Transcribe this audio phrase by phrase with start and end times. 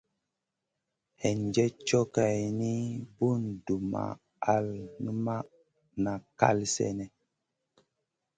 [1.21, 2.73] Hinjèd cow geyni,
[3.17, 4.03] bùn dumʼma
[4.53, 4.67] al
[5.03, 5.35] numʼma
[6.03, 7.11] na kal sènèh.